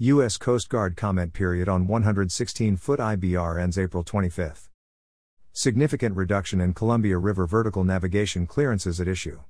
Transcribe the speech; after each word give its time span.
U.S. 0.00 0.36
Coast 0.36 0.68
Guard 0.68 0.94
comment 0.94 1.32
period 1.32 1.68
on 1.68 1.88
116 1.88 2.76
foot 2.76 3.00
IBR 3.00 3.60
ends 3.60 3.76
April 3.76 4.04
25. 4.04 4.70
Significant 5.52 6.14
reduction 6.14 6.60
in 6.60 6.72
Columbia 6.72 7.18
River 7.18 7.48
vertical 7.48 7.82
navigation 7.82 8.46
clearances 8.46 9.00
at 9.00 9.08
issue. 9.08 9.40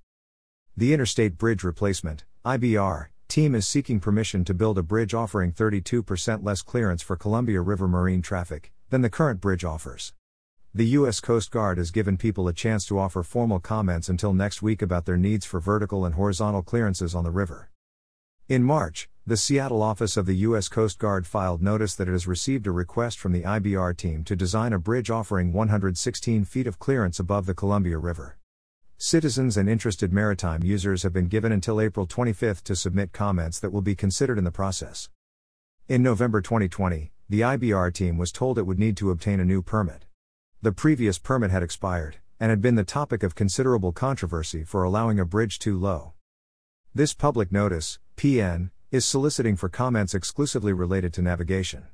The 0.75 0.95
Interstate 0.95 1.37
Bridge 1.37 1.63
Replacement, 1.63 2.25
IBR, 2.47 3.09
team 3.29 3.55
is 3.55 3.69
seeking 3.69 4.01
permission 4.01 4.43
to 4.47 4.55
build 4.55 4.79
a 4.79 4.83
bridge 4.83 5.13
offering 5.13 5.53
32% 5.53 6.43
less 6.43 6.63
clearance 6.63 7.03
for 7.03 7.15
Columbia 7.15 7.61
River 7.61 7.87
marine 7.87 8.23
traffic 8.23 8.73
than 8.89 9.03
the 9.03 9.11
current 9.11 9.43
bridge 9.43 9.67
offers. 9.67 10.15
The 10.73 10.87
U.S. 10.87 11.21
Coast 11.21 11.51
Guard 11.51 11.77
has 11.77 11.91
given 11.91 12.17
people 12.17 12.49
a 12.49 12.55
chance 12.55 12.87
to 12.87 12.99
offer 12.99 13.23
formal 13.23 13.61
comments 13.61 14.09
until 14.09 14.33
next 14.33 14.63
week 14.63 14.81
about 14.81 15.05
their 15.05 15.19
needs 15.19 15.45
for 15.45 15.61
vertical 15.61 16.07
and 16.07 16.15
horizontal 16.15 16.63
clearances 16.63 17.15
on 17.15 17.25
the 17.25 17.31
river. 17.31 17.69
In 18.49 18.65
March, 18.65 19.11
the 19.29 19.37
Seattle 19.37 19.83
office 19.83 20.17
of 20.17 20.25
the 20.25 20.37
U.S. 20.37 20.71
Coast 20.71 20.99
Guard 20.99 21.27
filed 21.27 21.61
notice 21.61 21.95
that 21.95 22.09
it 22.09 22.13
has 22.13 22.27
received 22.27 22.67
a 22.67 22.71
request 22.71 23.19
from 23.19 23.33
the 23.33 23.43
IBR 23.43 23.95
team 23.95 24.25
to 24.25 24.35
design 24.35 24.73
a 24.73 24.79
bridge 24.79 25.11
offering 25.11 25.53
116 25.53 26.47
feet 26.47 26.67
of 26.67 26.79
clearance 26.79 27.21
above 27.21 27.45
the 27.45 27.53
Columbia 27.53 27.99
River. 27.99 28.39
Citizens 28.97 29.59
and 29.59 29.69
interested 29.69 30.15
maritime 30.15 30.63
users 30.63 31.03
have 31.03 31.13
been 31.13 31.29
given 31.29 31.53
until 31.53 31.79
April 31.79 32.07
25 32.07 32.65
to 32.65 32.75
submit 32.75 33.13
comments 33.13 33.61
that 33.61 33.71
will 33.71 33.83
be 33.83 33.95
considered 33.95 34.39
in 34.39 34.45
the 34.45 34.51
process. 34.51 35.11
In 35.89 36.03
November 36.03 36.41
2020, 36.41 37.13
the 37.29 37.41
IBR 37.43 37.93
team 37.93 38.17
was 38.17 38.33
told 38.33 38.59
it 38.59 38.63
would 38.63 38.79
need 38.79 38.97
to 38.97 39.11
obtain 39.11 39.41
a 39.41 39.45
new 39.45 39.61
permit. 39.61 40.07
The 40.63 40.73
previous 40.73 41.19
permit 41.19 41.51
had 41.51 41.63
expired, 41.63 42.17
and 42.41 42.49
had 42.49 42.63
been 42.63 42.77
the 42.77 42.83
topic 42.83 43.23
of 43.23 43.35
considerable 43.35 43.93
controversy 43.93 44.65
for 44.65 44.85
allowing 44.85 45.21
a 45.21 45.27
bridge 45.27 45.59
too 45.59 45.79
low. 45.79 46.15
This 46.95 47.13
public 47.13 47.53
notice, 47.53 47.99
PN, 48.17 48.71
is 48.91 49.05
soliciting 49.05 49.55
for 49.55 49.69
comments 49.69 50.15
exclusively 50.15 50.73
related 50.73 51.13
to 51.13 51.21
navigation. 51.21 51.85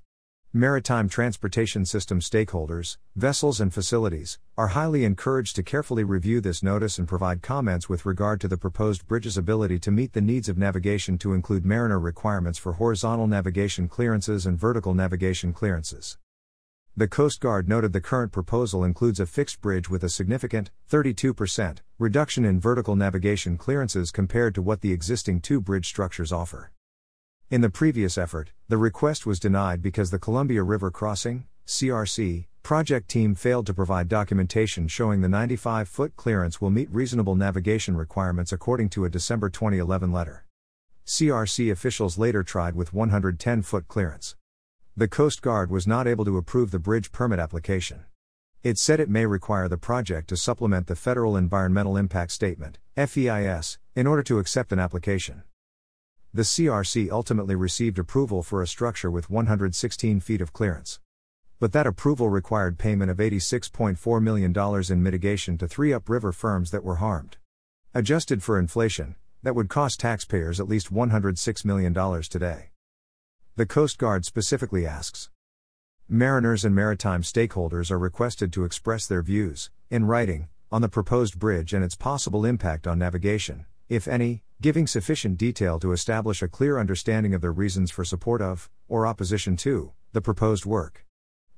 Maritime 0.52 1.08
transportation 1.08 1.84
system 1.84 2.20
stakeholders, 2.20 2.98
vessels, 3.16 3.60
and 3.60 3.74
facilities 3.74 4.38
are 4.56 4.68
highly 4.68 5.04
encouraged 5.04 5.56
to 5.56 5.64
carefully 5.64 6.04
review 6.04 6.40
this 6.40 6.62
notice 6.62 6.96
and 6.96 7.08
provide 7.08 7.42
comments 7.42 7.88
with 7.88 8.06
regard 8.06 8.40
to 8.40 8.46
the 8.46 8.56
proposed 8.56 9.08
bridge's 9.08 9.36
ability 9.36 9.80
to 9.80 9.90
meet 9.90 10.12
the 10.12 10.20
needs 10.20 10.48
of 10.48 10.56
navigation 10.56 11.18
to 11.18 11.32
include 11.32 11.64
mariner 11.64 11.98
requirements 11.98 12.60
for 12.60 12.74
horizontal 12.74 13.26
navigation 13.26 13.88
clearances 13.88 14.46
and 14.46 14.56
vertical 14.56 14.94
navigation 14.94 15.52
clearances. 15.52 16.16
The 16.96 17.08
Coast 17.08 17.40
Guard 17.40 17.68
noted 17.68 17.92
the 17.92 18.00
current 18.00 18.30
proposal 18.30 18.84
includes 18.84 19.18
a 19.18 19.26
fixed 19.26 19.60
bridge 19.60 19.90
with 19.90 20.04
a 20.04 20.08
significant 20.08 20.70
32% 20.88 21.78
reduction 21.98 22.44
in 22.44 22.60
vertical 22.60 22.94
navigation 22.94 23.58
clearances 23.58 24.12
compared 24.12 24.54
to 24.54 24.62
what 24.62 24.80
the 24.80 24.92
existing 24.92 25.40
two 25.40 25.60
bridge 25.60 25.88
structures 25.88 26.30
offer. 26.30 26.70
In 27.54 27.60
the 27.60 27.70
previous 27.70 28.18
effort, 28.18 28.50
the 28.68 28.76
request 28.76 29.26
was 29.26 29.38
denied 29.38 29.80
because 29.80 30.10
the 30.10 30.18
Columbia 30.18 30.64
River 30.64 30.90
Crossing 30.90 31.46
CRC 31.68 32.46
project 32.64 33.08
team 33.08 33.36
failed 33.36 33.64
to 33.66 33.72
provide 33.72 34.08
documentation 34.08 34.88
showing 34.88 35.20
the 35.20 35.28
95 35.28 35.88
foot 35.88 36.16
clearance 36.16 36.60
will 36.60 36.70
meet 36.70 36.90
reasonable 36.90 37.36
navigation 37.36 37.96
requirements 37.96 38.50
according 38.50 38.88
to 38.88 39.04
a 39.04 39.08
December 39.08 39.48
2011 39.50 40.10
letter. 40.10 40.46
CRC 41.06 41.70
officials 41.70 42.18
later 42.18 42.42
tried 42.42 42.74
with 42.74 42.92
110 42.92 43.62
foot 43.62 43.86
clearance 43.86 44.34
the 44.96 45.06
Coast 45.06 45.40
Guard 45.40 45.70
was 45.70 45.86
not 45.86 46.08
able 46.08 46.24
to 46.24 46.36
approve 46.36 46.72
the 46.72 46.80
bridge 46.80 47.12
permit 47.12 47.38
application. 47.38 48.04
It 48.64 48.78
said 48.78 48.98
it 48.98 49.08
may 49.08 49.26
require 49.26 49.68
the 49.68 49.78
project 49.78 50.28
to 50.30 50.36
supplement 50.36 50.88
the 50.88 50.96
Federal 50.96 51.36
Environmental 51.36 51.96
Impact 51.96 52.32
Statement, 52.32 52.78
FEIS, 52.96 53.78
in 53.94 54.08
order 54.08 54.24
to 54.24 54.40
accept 54.40 54.72
an 54.72 54.80
application. 54.80 55.44
The 56.36 56.42
CRC 56.42 57.12
ultimately 57.12 57.54
received 57.54 57.96
approval 57.96 58.42
for 58.42 58.60
a 58.60 58.66
structure 58.66 59.08
with 59.08 59.30
116 59.30 60.18
feet 60.18 60.40
of 60.40 60.52
clearance. 60.52 60.98
But 61.60 61.70
that 61.74 61.86
approval 61.86 62.28
required 62.28 62.76
payment 62.76 63.08
of 63.08 63.18
$86.4 63.18 64.20
million 64.20 64.52
in 64.90 65.02
mitigation 65.04 65.56
to 65.58 65.68
three 65.68 65.92
upriver 65.92 66.32
firms 66.32 66.72
that 66.72 66.82
were 66.82 66.96
harmed. 66.96 67.36
Adjusted 67.94 68.42
for 68.42 68.58
inflation, 68.58 69.14
that 69.44 69.54
would 69.54 69.68
cost 69.68 70.00
taxpayers 70.00 70.58
at 70.58 70.66
least 70.66 70.92
$106 70.92 71.64
million 71.64 71.94
today. 72.22 72.70
The 73.54 73.66
Coast 73.66 73.96
Guard 73.98 74.24
specifically 74.24 74.84
asks. 74.84 75.30
Mariners 76.08 76.64
and 76.64 76.74
maritime 76.74 77.22
stakeholders 77.22 77.92
are 77.92 77.98
requested 77.98 78.52
to 78.54 78.64
express 78.64 79.06
their 79.06 79.22
views, 79.22 79.70
in 79.88 80.06
writing, 80.06 80.48
on 80.72 80.82
the 80.82 80.88
proposed 80.88 81.38
bridge 81.38 81.72
and 81.72 81.84
its 81.84 81.94
possible 81.94 82.44
impact 82.44 82.88
on 82.88 82.98
navigation, 82.98 83.66
if 83.88 84.08
any, 84.08 84.42
giving 84.60 84.86
sufficient 84.86 85.36
detail 85.36 85.78
to 85.78 85.92
establish 85.92 86.42
a 86.42 86.48
clear 86.48 86.78
understanding 86.78 87.34
of 87.34 87.40
their 87.40 87.52
reasons 87.52 87.90
for 87.90 88.04
support 88.04 88.40
of, 88.40 88.70
or 88.88 89.06
opposition 89.06 89.56
to, 89.56 89.92
the 90.12 90.20
proposed 90.20 90.64
work. 90.64 91.04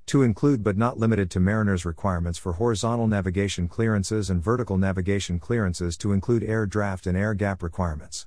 To 0.06 0.22
include 0.22 0.62
but 0.62 0.76
not 0.76 0.98
limited 0.98 1.30
to 1.32 1.40
mariners' 1.40 1.84
requirements 1.84 2.38
for 2.38 2.54
horizontal 2.54 3.06
navigation 3.06 3.68
clearances 3.68 4.30
and 4.30 4.42
vertical 4.42 4.78
navigation 4.78 5.38
clearances 5.38 5.96
to 5.98 6.12
include 6.12 6.44
air 6.44 6.66
draft 6.66 7.06
and 7.06 7.16
air 7.16 7.34
gap 7.34 7.62
requirements. 7.62 8.26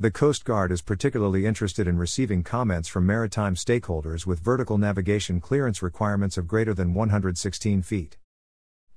The 0.00 0.12
Coast 0.12 0.44
Guard 0.44 0.70
is 0.70 0.80
particularly 0.80 1.44
interested 1.44 1.88
in 1.88 1.98
receiving 1.98 2.44
comments 2.44 2.88
from 2.88 3.04
maritime 3.04 3.56
stakeholders 3.56 4.26
with 4.26 4.38
vertical 4.38 4.78
navigation 4.78 5.40
clearance 5.40 5.82
requirements 5.82 6.38
of 6.38 6.46
greater 6.46 6.72
than 6.72 6.94
116 6.94 7.82
feet. 7.82 8.16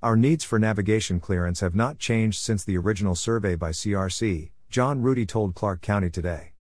Our 0.02 0.16
needs 0.16 0.42
for 0.42 0.58
navigation 0.58 1.20
clearance 1.20 1.60
have 1.60 1.76
not 1.76 2.00
changed 2.00 2.40
since 2.40 2.64
the 2.64 2.76
original 2.76 3.14
survey 3.14 3.54
by 3.54 3.70
CRC, 3.70 4.50
John 4.68 5.00
Rudy 5.00 5.24
told 5.24 5.54
Clark 5.54 5.80
County 5.80 6.10
today. 6.10 6.54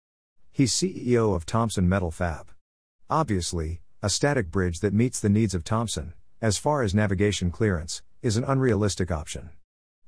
He's 0.52 0.72
CEO 0.72 1.36
of 1.36 1.48
Thompson 1.48 1.90
Metal 1.90 2.12
Fab. 2.12 2.52
Obviously, 3.10 3.82
a 4.04 4.12
static 4.12 4.52
bridge 4.52 4.82
that 4.82 4.94
meets 4.94 5.20
the 5.20 5.28
needs 5.28 5.56
of 5.56 5.64
Thompson, 5.64 6.14
as 6.40 6.60
far 6.60 6.84
as 6.84 6.94
navigation 6.94 7.50
clearance, 7.50 8.04
is 8.22 8.38
an 8.38 8.44
unrealistic 8.44 9.10
option. 9.10 9.50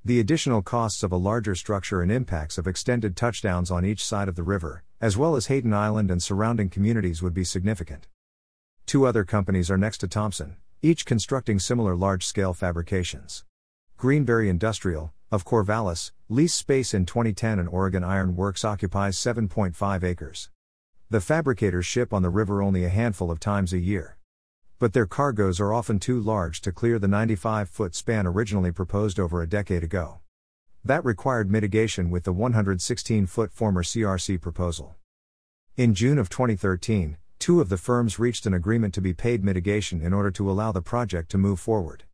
The 0.05 0.19
additional 0.19 0.61
costs 0.61 1.01
of 1.01 1.11
a 1.11 1.17
larger 1.17 1.55
structure 1.55 2.03
and 2.03 2.11
impacts 2.11 2.59
of 2.59 2.67
extended 2.67 3.16
touchdowns 3.16 3.72
on 3.72 3.83
each 3.83 4.05
side 4.05 4.29
of 4.29 4.35
the 4.35 4.43
river, 4.43 4.83
as 5.01 5.17
well 5.17 5.35
as 5.35 5.47
Hayden 5.47 5.73
Island 5.73 6.11
and 6.11 6.22
surrounding 6.22 6.69
communities, 6.69 7.23
would 7.23 7.33
be 7.33 7.43
significant. 7.43 8.05
Two 8.85 9.07
other 9.07 9.23
companies 9.23 9.72
are 9.72 9.77
next 9.77 9.97
to 9.99 10.07
Thompson, 10.07 10.57
each 10.83 11.05
constructing 11.05 11.57
similar 11.57 11.95
large 11.95 12.23
scale 12.23 12.53
fabrications. 12.53 13.44
Greenberry 13.97 14.47
Industrial, 14.49 15.11
of 15.31 15.45
Corvallis, 15.45 16.11
leased 16.29 16.57
space 16.57 16.94
in 16.94 17.07
2010 17.07 17.57
and 17.57 17.67
Oregon 17.69 18.03
Iron 18.03 18.35
Works 18.35 18.63
occupies 18.63 19.17
7.5 19.17 20.03
acres. 20.03 20.51
The 21.09 21.22
fabricators 21.22 21.88
ship 21.88 22.13
on 22.13 22.22
the 22.22 22.29
river 22.29 22.61
only 22.61 22.85
a 22.85 22.89
handful 22.89 23.31
of 23.31 23.39
times 23.39 23.73
a 23.73 23.79
year 23.79 24.17
but 24.83 24.91
their 24.91 25.05
cargoes 25.05 25.61
are 25.61 25.73
often 25.73 25.97
too 25.97 26.19
large 26.19 26.59
to 26.59 26.69
clear 26.69 26.99
the 26.99 27.07
95 27.07 27.69
foot 27.69 27.95
span 27.95 28.27
originally 28.27 28.69
proposed 28.69 29.17
over 29.17 29.41
a 29.41 29.47
decade 29.47 29.81
ago. 29.81 30.19
That 30.83 31.05
required 31.05 31.49
mitigation 31.49 32.09
with 32.09 32.25
the 32.25 32.33
116 32.33 33.27
foot 33.27 33.53
former 33.53 33.81
CRC 33.81 34.41
proposal. 34.41 34.95
In 35.77 35.93
June 35.93 36.17
of 36.17 36.27
2013, 36.27 37.16
two 37.43 37.59
of 37.59 37.67
the 37.67 37.75
firms 37.75 38.19
reached 38.19 38.45
an 38.45 38.53
agreement 38.53 38.93
to 38.93 39.01
be 39.01 39.13
paid 39.13 39.43
mitigation 39.43 40.01
in 40.01 40.13
order 40.13 40.31
to 40.31 40.49
allow 40.49 40.71
the 40.71 40.81
project 40.81 41.29
to 41.29 41.37
move 41.37 41.59
forward. 41.59 42.05